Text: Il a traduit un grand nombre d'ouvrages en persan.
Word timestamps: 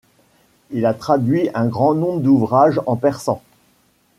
Il 0.71 0.87
a 0.87 0.95
traduit 0.95 1.51
un 1.53 1.67
grand 1.67 1.93
nombre 1.93 2.21
d'ouvrages 2.21 2.81
en 2.87 2.95
persan. 2.95 3.43